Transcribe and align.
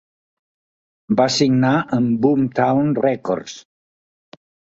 Van 1.19 1.29
signar 1.35 1.73
amb 1.99 2.17
Boomtown 2.25 2.91
Rècords. 3.05 3.61